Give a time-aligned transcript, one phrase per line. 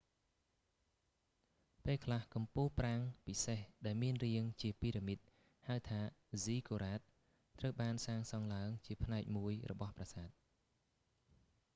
[1.83, 10.41] ពេល​ខ្លះ​ ​កំពូលប្រាង្គ​ពិសេសដែល​មាន​រាង​ជាពីរ៉ាមីត​ ហៅថា​ ហ្សីហ្គូរ៉ាត ziggurats​ត្រូវ​បាន​សាង​សង់​ឡើង​ជា​ផ្នែក​មួយ​របស់​ប្រាសាទ​។​